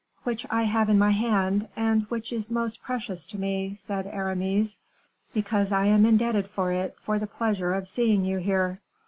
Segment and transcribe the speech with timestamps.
[0.23, 4.79] "Which I have in my hand, and which is most precious to me," said Aramis,
[5.31, 8.81] "because I am indebted to it for the pleasure of seeing you here."